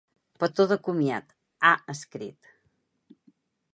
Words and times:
Petó 0.43 0.65
de 0.71 0.77
comiat, 0.87 1.35
ha 1.69 1.73
escrit. 1.95 2.51